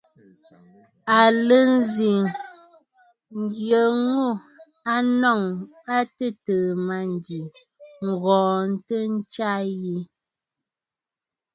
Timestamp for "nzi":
1.75-2.11